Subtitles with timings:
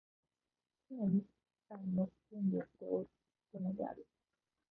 [0.89, 1.25] 常に詩
[1.69, 3.07] 材の準備をして置
[3.51, 4.03] くのである。